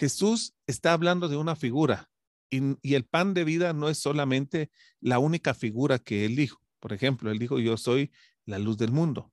[0.00, 2.08] Jesús está hablando de una figura
[2.48, 6.58] y, el pan de vida no es solamente la única figura que él dijo.
[6.78, 8.10] Por ejemplo, él dijo, yo soy
[8.46, 9.30] la luz del mundo.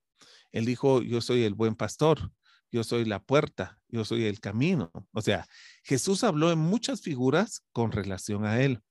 [0.51, 2.33] Él dijo, yo soy el buen pastor,
[2.69, 4.91] yo soy la puerta, yo soy el camino.
[5.13, 5.47] O sea,
[5.83, 8.81] Jesús habló en muchas figuras con relación a él,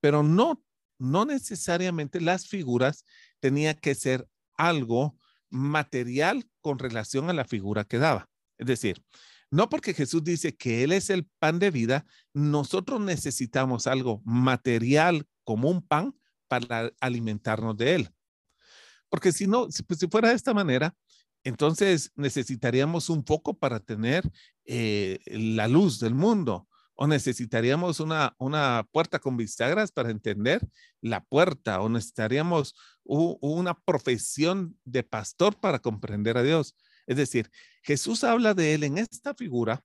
[0.00, 0.62] pero no,
[0.98, 3.06] no necesariamente las figuras
[3.40, 5.16] tenía que ser algo
[5.48, 8.28] material con relación a la figura que daba.
[8.58, 9.02] Es decir,
[9.50, 15.26] no porque Jesús dice que Él es el pan de vida, nosotros necesitamos algo material
[15.44, 16.14] como un pan
[16.48, 18.10] para alimentarnos de Él.
[19.08, 20.94] Porque si no, si, pues, fuera de esta manera,
[21.44, 24.28] entonces necesitaríamos un foco para tener
[24.64, 30.66] eh, la luz del mundo o necesitaríamos una, una puerta con bisagras para entender
[31.00, 36.74] la puerta, o necesitaríamos una profesión de pastor para comprender a Dios.
[37.06, 37.50] Es decir,
[37.82, 39.84] Jesús habla de él en esta figura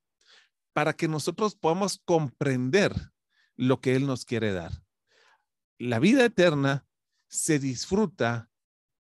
[0.73, 2.93] para que nosotros podamos comprender
[3.55, 4.71] lo que Él nos quiere dar.
[5.77, 6.86] La vida eterna
[7.27, 8.49] se disfruta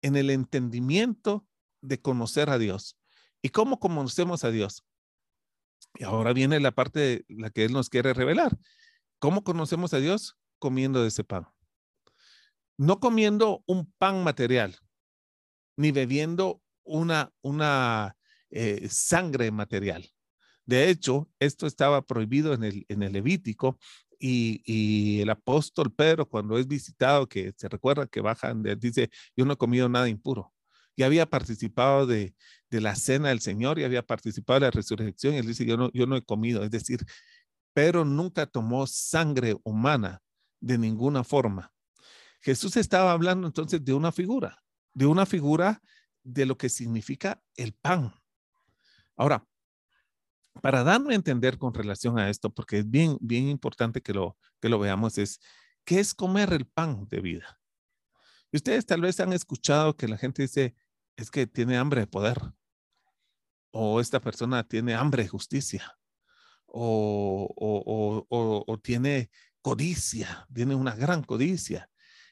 [0.02, 1.48] en el entendimiento
[1.82, 2.98] de conocer a Dios.
[3.42, 4.84] ¿Y cómo conocemos a Dios?
[5.96, 8.58] Y ahora viene la parte de la que Él nos quiere revelar.
[9.20, 10.38] ¿Cómo conocemos a Dios?
[10.60, 11.48] Comiendo de ese pan.
[12.78, 14.78] No comiendo un pan material,
[15.76, 18.16] ni bebiendo una, una
[18.50, 20.10] eh, sangre material.
[20.66, 23.80] De hecho, esto estaba prohibido en el, en el Levítico
[24.20, 29.54] y, el apóstol Pedro, cuando es visitado, que se recuerda que bajan, dice, yo no
[29.54, 30.54] he comido nada impuro.
[30.96, 32.34] Y había participado de,
[32.72, 35.36] de la cena del Señor y había participado de la resurrección.
[35.36, 36.64] Y él dice, yo no, yo no he comido.
[36.64, 37.06] Es decir,
[37.74, 40.22] pero nunca tomó sangre humana
[40.60, 41.72] de ninguna forma.
[42.42, 45.82] Jesús estaba hablando entonces de una figura, de una figura
[46.28, 48.14] de lo que significa el pan.
[49.16, 49.48] Ahora,
[50.62, 54.38] para darme a entender con relación a esto, porque es bien, bien importante que lo,
[54.60, 55.40] que lo veamos, es
[55.86, 57.60] qué es comer el pan de vida.
[58.52, 60.76] Y ustedes tal vez han escuchado que la gente dice,
[61.16, 62.38] es que tiene hambre de poder,
[63.72, 65.98] o esta persona tiene hambre de justicia,
[66.66, 69.30] o, o, tiene
[69.62, 71.90] codicia, tiene una gran codicia.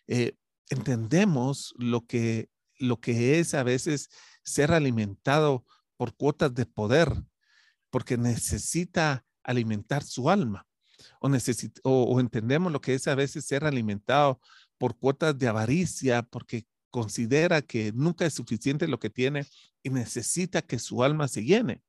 [0.08, 0.38] Eh,
[0.70, 2.50] entendemos lo que,
[2.80, 4.10] lo que es a veces
[4.44, 5.66] ser alimentado
[5.98, 7.12] por cuotas de poder,
[7.90, 10.68] porque necesita alimentar su alma.
[11.20, 11.30] O,
[11.84, 14.40] o, entendemos lo que es a veces ser alimentado
[14.78, 19.46] por cuotas de avaricia, porque considera que nunca es suficiente lo que tiene
[19.84, 21.84] y necesita que su alma se llene.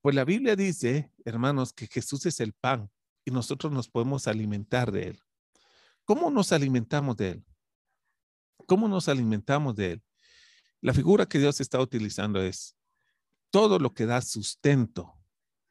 [0.00, 2.90] Pues la Biblia dice, hermanos, que Jesús es el pan
[3.24, 5.20] y nosotros nos podemos alimentar de él.
[6.04, 7.44] ¿Cómo nos alimentamos de él?
[8.68, 10.02] ¿Cómo nos alimentamos de él?
[10.82, 12.76] La figura que Dios está utilizando es
[13.50, 15.14] todo lo que da sustento,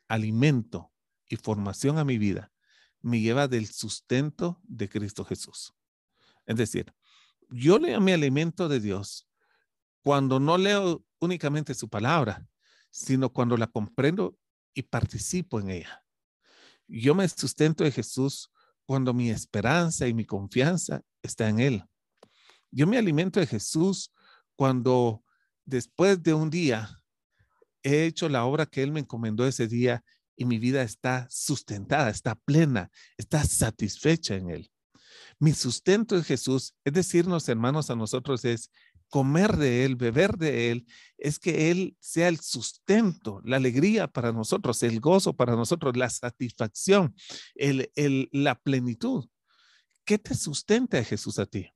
[0.08, 0.92] alimento
[1.30, 2.52] y formación a mi vida,
[3.02, 5.76] me lleva del sustento de Cristo Jesús.
[6.48, 6.92] Es decir,
[7.52, 9.30] yo leo mi alimento de Dios
[10.02, 12.48] cuando no leo únicamente su palabra,
[12.90, 14.40] sino cuando la comprendo
[14.74, 16.04] y participo en ella.
[16.88, 18.50] Yo me sustento de Jesús
[18.88, 21.84] cuando mi esperanza y mi confianza está en Él.
[22.72, 24.12] Yo me alimento de Jesús
[24.56, 25.24] cuando
[25.66, 27.02] después de un día
[27.84, 30.04] he hecho la obra que Él me encomendó ese día
[30.36, 34.72] y mi vida está sustentada, está plena, está satisfecha en Él.
[35.40, 38.72] Mi sustento es Jesús, es decirnos, hermanos, a nosotros es
[39.10, 40.86] comer de Él, beber de Él,
[41.18, 46.10] es que Él sea el sustento, la alegría para nosotros, el gozo para nosotros, la
[46.10, 47.16] satisfacción,
[47.56, 49.28] el, la plenitud.
[50.06, 51.70] ¿Qué te sustenta Jesús a ti?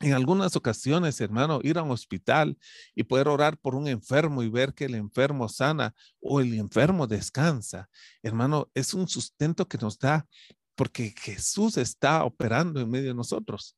[0.00, 2.58] En algunas ocasiones, hermano, ir a un hospital
[2.94, 7.06] y poder orar por un enfermo y ver que el enfermo sana o el enfermo
[7.06, 7.88] descansa,
[8.22, 10.26] hermano, es un sustento que nos da
[10.74, 13.76] porque Jesús está operando en medio de nosotros.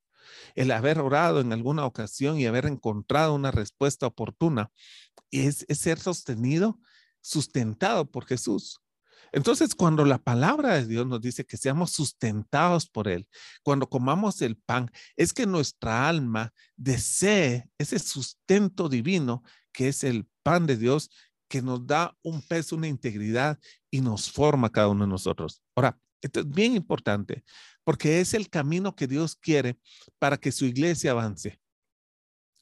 [0.56, 4.72] El haber orado en alguna ocasión y haber encontrado una respuesta oportuna
[5.30, 6.80] es, es ser sostenido,
[7.20, 8.80] sustentado por Jesús.
[9.32, 13.28] Entonces, cuando la palabra de Dios nos dice que seamos sustentados por Él,
[13.62, 20.26] cuando comamos el pan, es que nuestra alma desee ese sustento divino que es el
[20.42, 21.10] pan de Dios,
[21.48, 23.58] que nos da un peso, una integridad
[23.90, 25.62] y nos forma cada uno de nosotros.
[25.74, 27.44] Ahora, esto es bien importante
[27.84, 29.78] porque es el camino que Dios quiere
[30.18, 31.58] para que su iglesia avance.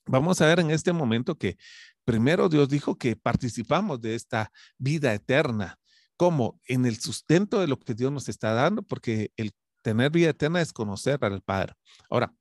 [0.07, 1.57] Vamos a ver en este momento que
[2.05, 5.81] primero Dios dijo que participamos de esta vida eterna,
[6.17, 9.53] como en el sustento de lo que Dios nos está dando, porque el
[9.83, 11.75] tener vida eterna es conocer al Padre.
[12.11, 12.35] Ahora,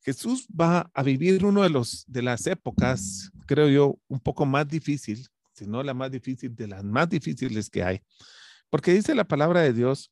[0.00, 4.66] Jesús va a vivir uno de los de las épocas, creo yo, un poco más
[4.66, 8.00] difícil, si no la más difícil de las más difíciles que hay,
[8.68, 10.10] porque dice la palabra de Dios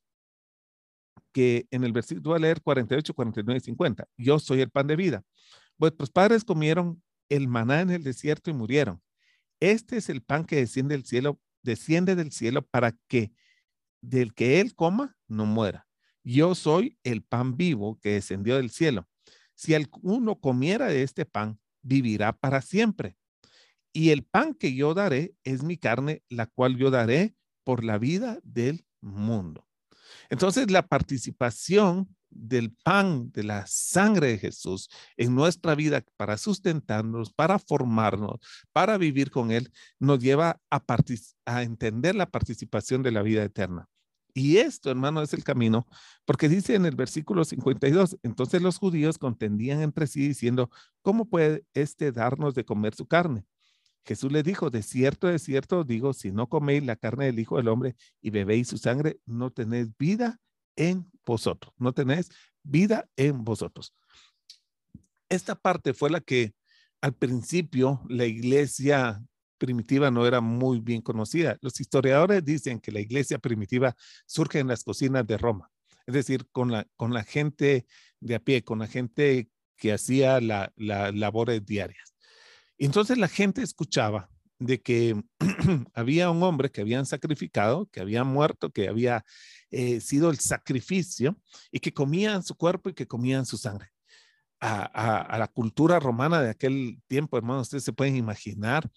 [1.33, 4.07] que en el versículo, voy a leer 48, 49 y 50.
[4.17, 5.23] Yo soy el pan de vida.
[5.77, 9.01] Vuestros padres comieron el maná en el desierto y murieron.
[9.59, 13.31] Este es el pan que desciende del cielo, desciende del cielo para que
[14.01, 15.87] del que él coma no muera.
[16.23, 19.07] Yo soy el pan vivo que descendió del cielo.
[19.55, 23.17] Si alguno comiera de este pan, vivirá para siempre.
[23.93, 27.97] Y el pan que yo daré es mi carne, la cual yo daré por la
[27.97, 29.67] vida del mundo.
[30.31, 37.33] Entonces, la participación del pan, de la sangre de Jesús en nuestra vida para sustentarnos,
[37.33, 38.39] para formarnos,
[38.71, 43.89] para vivir con Él, nos lleva a, entender la participación de la vida eterna.
[44.33, 45.85] Y esto, hermano, es el camino,
[46.23, 50.69] porque dice en el versículo 52, entonces los judíos contendían entre sí diciendo,
[51.01, 53.45] ¿cómo puede este darnos de comer su carne?
[54.03, 57.57] Jesús le dijo, de cierto, de cierto, digo, si no coméis la carne del Hijo
[57.57, 60.39] del Hombre y bebéis su sangre, no tenéis vida
[60.75, 62.29] en vosotros, no tenéis
[62.63, 63.93] vida en vosotros.
[65.29, 66.53] Esta parte fue la que
[67.01, 69.23] al principio la iglesia
[69.57, 71.57] primitiva no era muy bien conocida.
[71.61, 75.69] Los historiadores dicen que la iglesia primitiva surge en las cocinas de Roma,
[76.07, 77.85] es decir, con la, con la gente
[78.19, 82.10] de a pie, con la gente que hacía las labores diarias
[82.85, 84.29] entonces la gente escuchaba
[84.61, 85.21] de que
[85.93, 89.25] había un hombre que habían sacrificado, que había muerto, que había
[89.71, 91.35] eh, sido el sacrificio
[91.71, 93.89] y que comían su cuerpo y que comían su sangre.
[94.63, 98.87] A, la cultura romana de aquel tiempo, hermanos, ustedes se pueden imaginar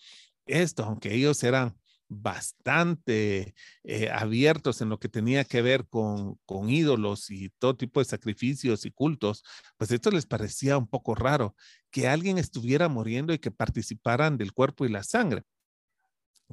[0.45, 1.75] esto, aunque ellos eran
[2.09, 8.01] bastante eh, abiertos en lo que tenía que ver con, con ídolos y todo tipo
[8.01, 9.43] de sacrificios y cultos,
[9.77, 11.55] pues esto les parecía un poco raro
[11.91, 15.43] que alguien estuviera muriendo y que participaran del cuerpo y la sangre.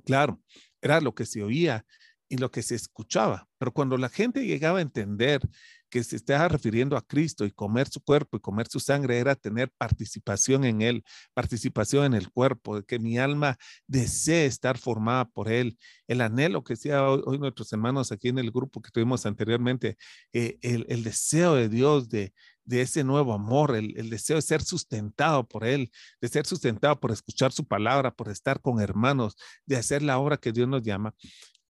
[0.05, 0.41] Claro,
[0.81, 1.85] era lo que se oía
[2.29, 5.41] y lo que se escuchaba, pero cuando la gente llegaba a entender
[5.91, 9.35] que se estaba refiriendo a Cristo y comer su cuerpo y comer su sangre era
[9.35, 15.25] tener participación en Él, participación en el cuerpo, de que mi alma desee estar formada
[15.25, 15.77] por Él.
[16.07, 19.97] El anhelo que decía hoy, nuestros hermanos aquí en el grupo que tuvimos anteriormente,
[20.33, 24.61] eh, el, deseo de Dios de, de ese nuevo amor, el, el, deseo de ser
[24.63, 29.75] sustentado por Él, de ser sustentado por escuchar su palabra, por estar con hermanos, de
[29.75, 31.13] hacer la obra que Dios nos llama.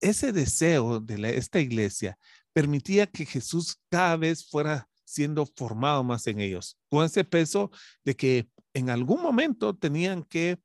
[0.02, 2.18] Ese deseo de esta iglesia
[2.60, 7.72] permitía que Jesús cada vez fuera siendo formado más en ellos, con ese peso
[8.04, 10.60] de que en algún momento tenían que,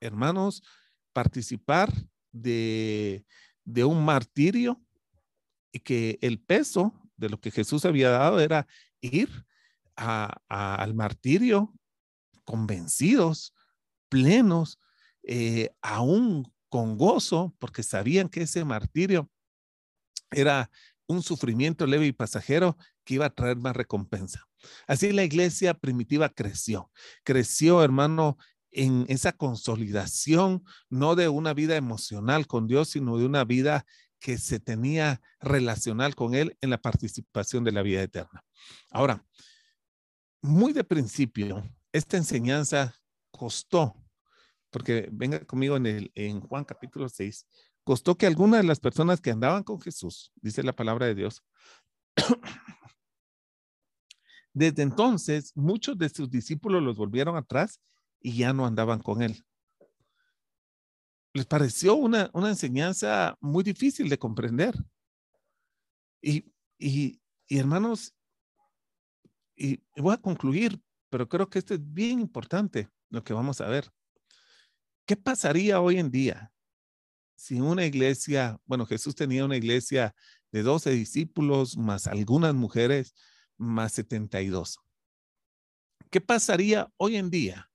[0.00, 0.62] hermanos,
[1.12, 1.92] participar
[2.30, 3.24] de,
[3.64, 4.80] de un martirio
[5.72, 8.68] y que el peso de lo que Jesús había dado era
[9.00, 9.28] ir
[9.96, 11.74] al martirio
[12.44, 13.52] convencidos,
[14.08, 14.78] plenos,
[15.24, 19.28] eh, aún con gozo, porque sabían que ese martirio
[20.30, 20.70] era
[21.06, 24.46] un sufrimiento leve y pasajero que iba a traer más recompensa.
[24.86, 26.90] Así la iglesia primitiva creció,
[27.22, 28.38] creció, hermano,
[28.70, 33.86] en esa consolidación, no de una vida emocional con Dios, sino de una vida
[34.18, 38.42] que se tenía relacional con Él en la participación de la vida eterna.
[38.90, 39.24] Ahora,
[40.40, 41.62] muy de principio,
[41.92, 42.94] esta enseñanza
[43.30, 43.94] costó,
[44.70, 47.46] porque venga conmigo en, el, en Juan capítulo 6,
[47.84, 51.44] costó que algunas de las personas que andaban con Jesús, dice la palabra de Dios,
[54.54, 57.80] desde entonces muchos de sus discípulos los volvieron atrás
[58.20, 59.44] y ya no andaban con él.
[61.34, 64.74] Les pareció una, una enseñanza muy difícil de comprender.
[66.22, 68.14] Y, y, y hermanos,
[69.56, 73.68] y voy a concluir, pero creo que esto es bien importante, lo que vamos a
[73.68, 73.90] ver.
[75.06, 76.53] ¿Qué pasaría hoy en día
[77.34, 80.14] si una iglesia, bueno, Jesús tenía una iglesia
[80.52, 83.14] de 12 discípulos, más algunas mujeres,
[83.56, 84.78] más 72.
[86.10, 87.70] ¿Qué pasaría hoy en día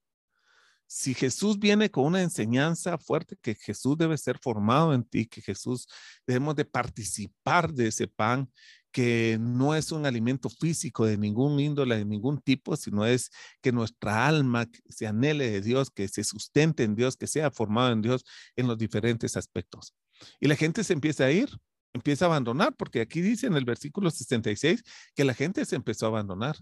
[0.92, 5.40] si Jesús viene con una enseñanza fuerte que Jesús debe ser formado en ti, que
[5.40, 5.88] Jesús
[6.26, 8.52] debemos de participar de ese pan,
[8.92, 13.30] que no es un alimento físico de ningún índole, de ningún tipo, sino es
[13.62, 17.92] que nuestra alma se anhele de Dios, que se sustente en Dios, que sea formado
[17.92, 18.24] en Dios
[18.56, 19.94] en los diferentes aspectos.
[20.40, 21.50] Y la gente se empieza a ir,
[21.94, 24.84] empieza a abandonar, porque aquí dice en el versículo 66
[25.16, 26.58] que la gente se empezó a abandonar.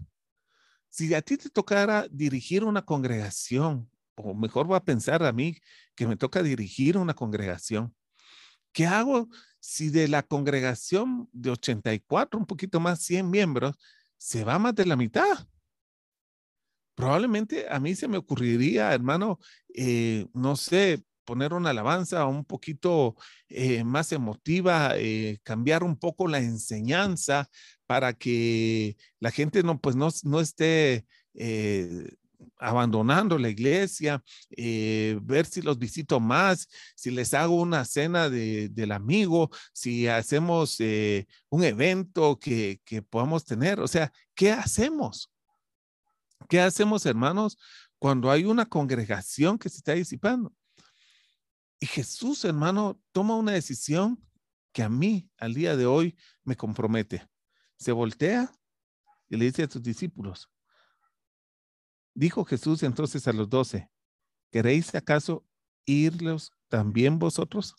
[0.90, 5.56] Si a ti te tocara dirigir una congregación, o mejor voy a pensar a mí
[5.94, 7.94] que me toca dirigir una congregación,
[8.78, 13.76] ¿qué hago si de la congregación de 84, un poquito más, 100 miembros,
[14.16, 15.48] se va más de la mitad?
[16.94, 19.40] Probablemente a mí se me ocurriría, hermano,
[19.74, 23.16] eh, no sé, poner una alabanza un poquito
[23.48, 27.50] eh, más emotiva, eh, cambiar un poco la enseñanza
[27.84, 31.04] para que la gente no, pues no, no esté
[32.58, 38.92] abandonando la iglesia, eh, ver si los visito más, si les hago una cena del
[38.92, 43.80] amigo, si hacemos eh, un evento que, que podamos tener.
[43.80, 45.30] O sea, ¿qué hacemos?
[46.48, 47.58] ¿Qué hacemos, hermanos,
[47.98, 50.52] cuando hay una congregación que se está disipando?
[51.80, 54.20] Y Jesús, hermano, toma una decisión
[54.72, 57.28] que a mí, al día de hoy, me compromete.
[57.76, 58.52] Se voltea
[59.28, 60.50] y le dice a sus discípulos,
[62.18, 63.88] Dijo Jesús entonces a los doce,
[64.50, 65.46] ¿queréis acaso
[65.84, 67.76] irlos también vosotros?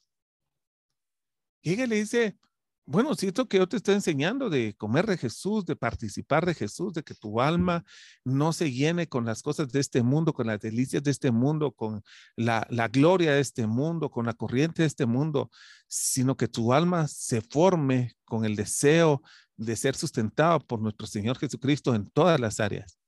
[1.62, 2.38] Y ella le dice,
[2.86, 6.54] bueno, si esto que yo te estoy enseñando de comer de Jesús, de participar de
[6.54, 7.84] Jesús, de que tu alma
[8.23, 11.73] no se llene con las cosas de este mundo, con las delicias de este mundo,
[11.73, 12.02] con
[12.38, 15.52] la, la gloria de este mundo, con la corriente de este mundo,
[15.89, 19.21] sino que tu alma se forme con el deseo
[19.58, 22.98] de ser sustentado por nuestro Señor Jesucristo en todas las áreas.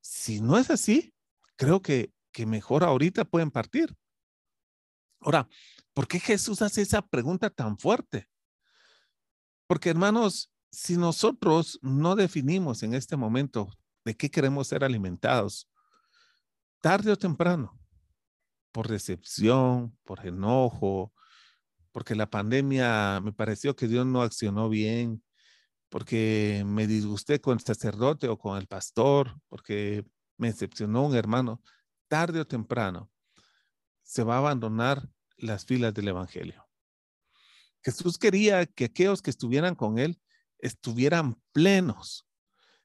[0.00, 1.14] Si no es así,
[1.56, 3.94] creo que, que mejor ahorita pueden partir.
[5.20, 5.48] Ahora,
[5.92, 8.28] ¿por qué Jesús hace esa pregunta tan fuerte?
[9.66, 13.68] Porque hermanos, si nosotros no definimos en este momento
[14.04, 15.68] de qué queremos ser alimentados,
[16.80, 17.78] tarde o temprano,
[18.72, 21.12] por decepción, por enojo,
[21.92, 25.22] porque la pandemia me pareció que Dios no accionó bien,
[25.88, 30.04] porque me disgusté con el sacerdote o con el pastor, porque
[30.36, 31.62] me decepcionó un hermano,
[32.08, 33.10] tarde o temprano
[34.02, 36.66] se va a abandonar las filas del Evangelio.
[37.82, 40.20] Jesús quería que aquellos que estuvieran con él
[40.58, 42.26] estuvieran plenos,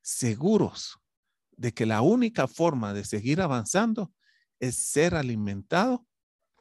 [0.01, 0.99] seguros
[1.51, 4.11] de que la única forma de seguir avanzando
[4.59, 6.05] es ser alimentado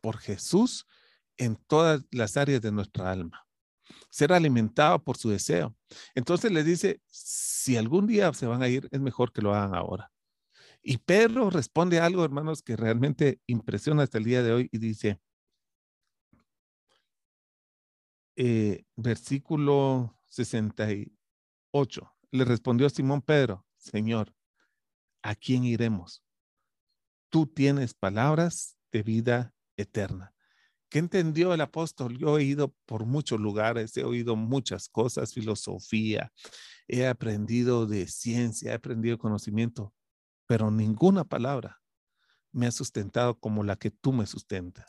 [0.01, 0.87] por Jesús
[1.37, 3.47] en todas las áreas de nuestra alma.
[4.11, 5.75] Ser alimentado por su deseo.
[6.15, 9.75] Entonces le dice, si algún día se van a ir, es mejor que lo hagan
[9.75, 10.11] ahora.
[10.83, 15.21] Y Pedro responde algo, hermanos, que realmente impresiona hasta el día de hoy y dice,
[18.37, 24.35] eh, versículo 68, le respondió Simón Pedro, Señor,
[25.23, 26.25] ¿a quién iremos?
[27.31, 30.32] Tú tienes palabras de vida eterna.
[30.93, 32.19] ¿Qué entendió el apóstol?
[32.19, 36.31] Yo he ido por muchos lugares, he oído muchas cosas, filosofía,
[36.87, 39.95] he aprendido de ciencia, he aprendido conocimiento,
[40.47, 41.81] pero ninguna palabra
[42.53, 44.85] me ha sustentado como la que tú me sustentas.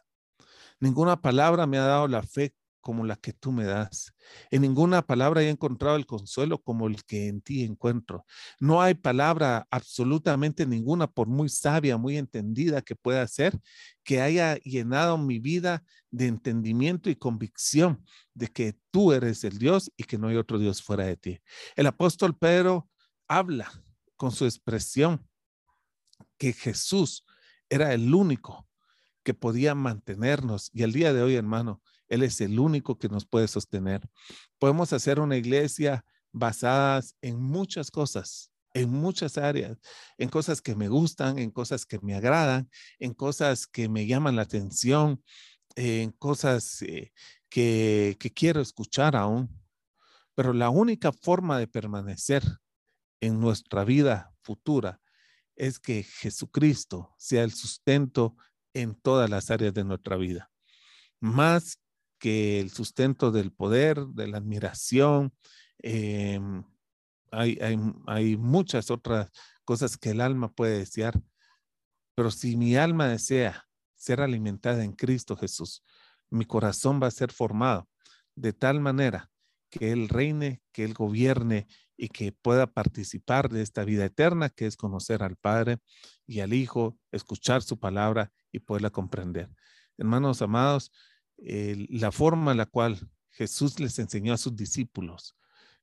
[0.77, 2.53] Ninguna palabra me ha dado la fe
[2.83, 4.13] como la que tú me das.
[4.51, 8.25] En ninguna palabra he encontrado el consuelo como el que en ti encuentro.
[8.59, 13.57] No hay palabra absolutamente ninguna, por muy sabia, muy entendida que pueda ser,
[14.03, 15.81] que haya llenado mi vida
[16.11, 18.03] de entendimiento y convicción
[18.33, 21.39] de que tú eres el Dios y que no hay otro Dios fuera de ti.
[21.77, 22.89] El apóstol Pedro
[23.29, 23.71] habla
[24.17, 25.25] con su expresión
[26.37, 27.25] que Jesús
[27.69, 28.67] era el único
[29.23, 30.69] que podía mantenernos.
[30.73, 34.07] Y el día de hoy, hermano, Él es el único que nos puede sostener.
[34.59, 39.77] Podemos hacer una iglesia basada en muchas cosas, en muchas áreas,
[40.17, 44.35] en cosas que me gustan, en cosas que me agradan, en cosas que me llaman
[44.35, 45.23] la atención,
[45.75, 47.11] en cosas eh,
[47.49, 49.49] que, que quiero escuchar aún.
[50.35, 52.43] Pero la única forma de permanecer
[53.21, 54.99] en nuestra vida futura
[55.55, 58.35] es que Jesucristo sea el sustento
[58.73, 60.51] en todas las áreas de nuestra vida.
[61.19, 61.79] Más
[62.23, 65.33] que el sustento del poder, de la admiración,
[65.79, 66.63] em,
[67.31, 67.59] hay,
[68.07, 69.29] hay muchas otras
[69.65, 71.21] cosas que el alma puede desear.
[72.15, 75.83] Pero si mi alma desea ser alimentada en Cristo Jesús,
[76.29, 77.89] mi corazón va a ser formado
[78.35, 79.29] de tal manera
[79.69, 81.67] que Él reine, que Él gobierne
[81.97, 85.79] y que pueda participar de esta vida eterna, que es conocer al Padre
[86.25, 89.49] y al Hijo, escuchar su palabra y poderla comprender.
[89.97, 90.89] Hermanos amados,
[91.37, 95.35] la forma en la cual Jesús les enseñó a sus discípulos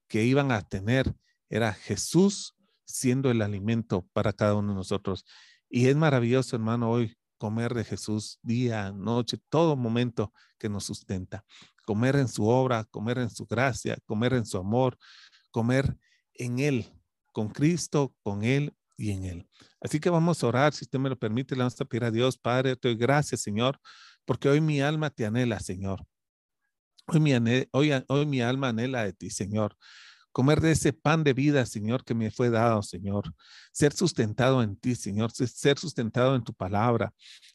[0.06, 1.14] que iban a tener
[1.48, 5.24] era Jesús siendo el alimento para cada uno de nosotros.
[5.68, 11.44] Y es maravilloso, hermano, hoy comer de Jesús día, noche, todo momento que nos sustenta.
[11.86, 14.98] Comer en su obra, comer en su gracia, comer en su amor,
[15.50, 15.96] comer
[16.34, 16.86] en Él,
[17.32, 19.48] con Cristo, con Él y en Él.
[19.80, 22.10] Así que vamos a orar, si usted me lo permite, le vamos a pedir a
[22.10, 23.80] Dios, Padre, te doy gracias, Señor,
[24.24, 26.04] porque hoy mi alma te anhela, Señor.
[27.06, 27.32] Hoy mi,
[27.72, 29.76] hoy, hoy mi alma anhela de ti, Señor.
[30.32, 33.34] Comer de ese pan de vida, Señor, que me fue dado, Señor.
[33.72, 35.32] Ser sustentado en ti, Señor.
[35.32, 37.12] Ser sustentado en tu palabra.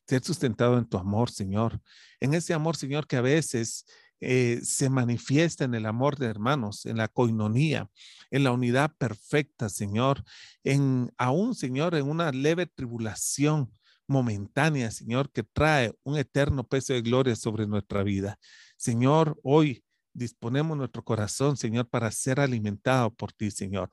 [0.07, 1.80] Ser sustentado en tu amor, Señor.
[2.20, 3.86] En ese amor, Señor, que a veces
[4.20, 7.89] eh, se manifiesta en el amor de hermanos, en la coinonía,
[8.32, 10.24] en la unidad perfecta, Señor,
[10.63, 13.72] en aún, Señor, en una leve tribulación
[14.08, 18.38] momentánea, Señor, que trae un eterno peso de gloria sobre nuestra vida.
[18.78, 19.84] Señor, hoy
[20.14, 23.91] disponemos nuestro corazón, Señor, para ser alimentado por ti, Señor.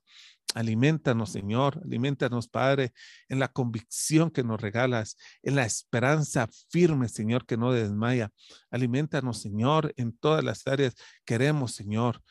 [0.55, 2.93] Alimentanos, Señor, alimentanos, Padre,
[3.29, 8.31] en la convicción que nos regalas, en la esperanza firme, Señor, que no desmaya.
[8.71, 10.95] Alimentanos, Señor, en todas las áreas.
[11.25, 12.23] Queremos, Señor,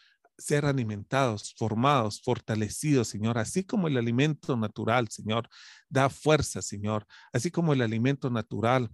[0.42, 5.50] ser alimentados, formados, fortalecidos, Señor, así como el alimento natural, Señor,
[5.90, 8.92] da fuerza, Señor, así como el alimento natural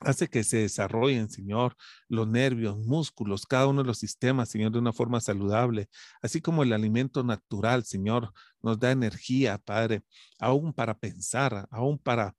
[0.00, 1.76] Hace que se desarrollen, Señor,
[2.08, 5.88] los nervios, músculos, cada uno de los sistemas, Señor, de una forma saludable,
[6.22, 8.32] así como el alimento natural, Señor,
[8.62, 10.02] nos da energía, Padre,
[10.38, 12.36] aún para pensar, aún para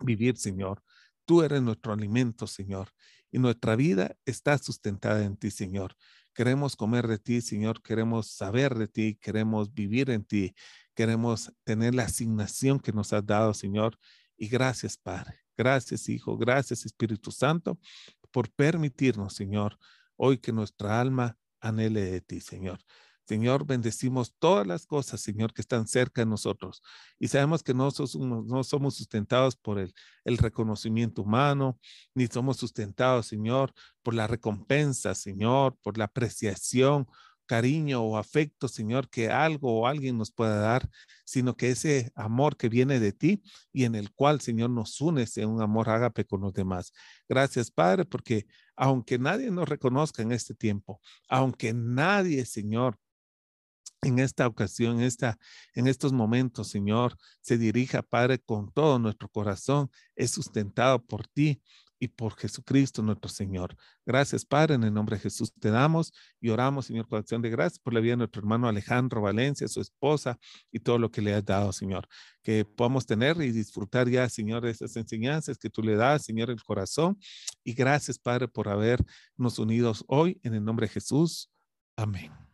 [0.00, 0.82] vivir, Señor.
[1.24, 2.88] Tú eres nuestro alimento, Señor,
[3.30, 5.94] y nuestra vida está sustentada en ti, Señor.
[6.38, 10.54] Queremos comer de ti, Señor, queremos saber de ti, queremos vivir en ti,
[10.94, 13.98] queremos tener la asignación que nos has dado, Señor.
[14.36, 15.40] Y gracias, Padre.
[15.56, 16.38] Gracias, Hijo.
[16.38, 17.80] Gracias, Espíritu Santo,
[18.30, 19.80] por permitirnos, Señor,
[20.14, 22.78] hoy que nuestra alma anhele de ti, Señor.
[23.28, 26.82] Señor, bendecimos todas las cosas, Señor, que están cerca de nosotros.
[27.18, 27.90] Y sabemos que no,
[28.46, 29.92] no somos sustentados por el,
[30.24, 31.78] el, reconocimiento humano,
[32.14, 37.06] ni somos sustentados, Señor, por la recompensa, Señor, por la apreciación,
[37.44, 40.88] cariño o afecto, Señor, que algo o alguien nos pueda dar,
[41.26, 43.42] sino que ese amor que viene de ti
[43.74, 46.94] y en el cual, Señor, nos unes en un amor ágape con los demás.
[47.28, 52.98] Gracias, Padre, porque aunque nadie nos reconozca en este tiempo, aunque nadie, Señor,
[54.02, 55.38] en esta ocasión, esta,
[55.74, 61.60] en estos momentos, Señor, se dirija, Padre, con todo nuestro corazón, es sustentado por ti
[61.98, 63.76] y por Jesucristo nuestro Señor.
[64.06, 67.50] Gracias, Padre, en el nombre de Jesús te damos y oramos, Señor, con acción de
[67.50, 70.38] gracias por la vida de nuestro hermano Alejandro Valencia, su esposa
[70.70, 72.06] y todo lo que le has dado, Señor.
[72.42, 76.50] Que podamos tener y disfrutar ya, Señor, de esas enseñanzas que tú le das, Señor,
[76.50, 77.18] el corazón.
[77.64, 81.50] Y gracias, Padre, por habernos unidos hoy en el nombre de Jesús.
[81.96, 82.47] Amén.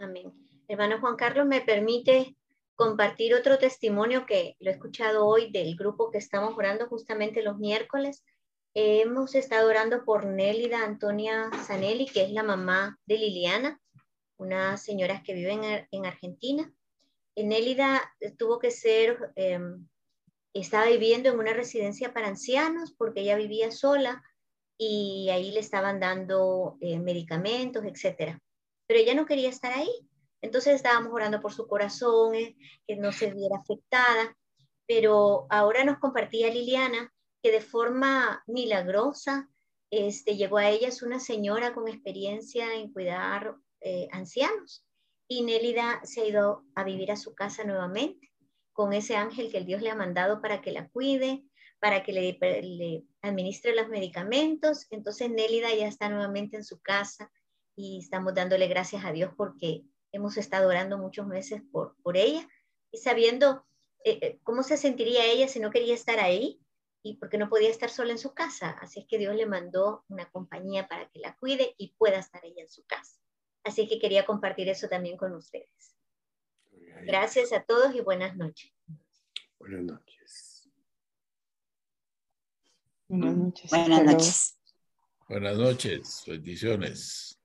[0.00, 0.32] Amén.
[0.66, 2.34] Hermano Juan Carlos, ¿me permite
[2.74, 7.58] compartir otro testimonio que lo he escuchado hoy del grupo que estamos orando justamente los
[7.58, 8.24] miércoles?
[8.72, 13.80] hemos estado orando por Nélida Antonia Zanelli, que es la mamá de Liliana,
[14.38, 16.72] una señora que vive en, Argentina.
[17.36, 18.00] Nélida
[18.38, 19.86] tuvo que ser, em,
[20.54, 24.22] estaba viviendo en una residencia para ancianos porque ella vivía sola
[24.78, 28.40] y ahí le estaban dando eh, medicamentos, etcétera
[28.90, 29.88] pero ella no quería estar ahí.
[30.42, 32.56] Entonces estábamos orando por su corazón, eh,
[32.88, 34.36] que no se viera afectada,
[34.84, 39.48] pero ahora nos compartía Liliana que de forma milagrosa
[39.90, 44.84] este, llegó a ella es una señora con experiencia en cuidar eh, ancianos
[45.28, 48.32] y Nélida se ha ido a vivir a su casa nuevamente
[48.72, 51.44] con ese ángel que el Dios le ha mandado para que la cuide,
[51.78, 54.88] para que le, le administre los medicamentos.
[54.90, 57.30] Entonces Nélida ya está nuevamente en su casa
[57.76, 62.46] y estamos dándole gracias a Dios porque hemos estado orando muchos meses por, por ella
[62.90, 63.64] y sabiendo
[64.04, 66.60] eh, eh, cómo se sentiría ella si no quería estar ahí
[67.02, 68.70] y porque no podía estar sola en su casa.
[68.80, 72.44] Así es que Dios le mandó una compañía para que la cuide y pueda estar
[72.44, 73.18] ella en su casa.
[73.64, 75.96] Así que quería compartir eso también con ustedes.
[77.06, 78.72] Gracias a todos y buenas noches.
[79.58, 80.68] Buenas noches.
[83.08, 83.70] Buenas noches.
[83.70, 84.58] Buenas noches.
[85.28, 86.24] Buenas noches.
[86.26, 87.39] Bendiciones.